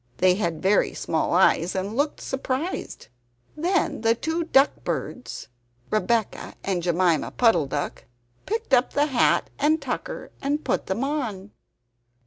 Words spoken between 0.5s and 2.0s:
very small eyes and